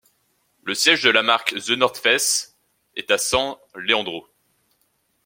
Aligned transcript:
Le 0.63 0.73
siège 0.73 1.03
de 1.03 1.11
la 1.11 1.21
marque 1.21 1.53
The 1.63 1.77
North 1.77 1.95
Face 1.97 2.57
est 2.95 3.11
à 3.11 3.19
San 3.19 3.53
Leandro. 3.75 4.27